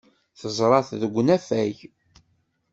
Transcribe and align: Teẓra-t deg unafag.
Teẓra-t 0.39 0.89
deg 1.01 1.13
unafag. 1.21 1.77